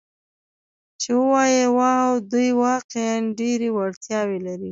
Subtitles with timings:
[1.01, 4.59] چې ووایي: 'واو، دوی واقعاً ډېرې وړتیاوې لري.